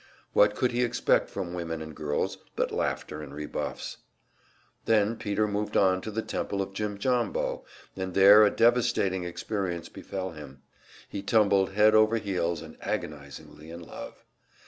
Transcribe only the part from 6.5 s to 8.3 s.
of Jimjambo, and